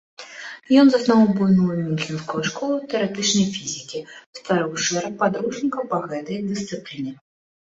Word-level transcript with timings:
Ён 0.83 0.87
заснаваў 0.93 1.27
буйную 1.39 1.75
мюнхенскую 1.81 2.41
школу 2.49 2.79
тэарэтычнай 2.93 3.45
фізікі, 3.57 3.99
стварыў 4.39 4.73
шэраг 4.87 5.13
падручнікаў 5.21 5.83
па 5.93 5.97
гэтай 6.09 6.41
дысцыпліне. 6.49 7.13